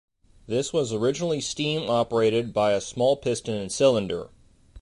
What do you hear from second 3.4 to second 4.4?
and cylinder.